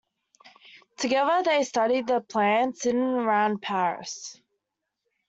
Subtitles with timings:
[0.97, 4.41] Together they studied the plants in and around Paris.